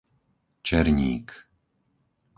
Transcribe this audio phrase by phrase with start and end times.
[0.67, 1.27] Černík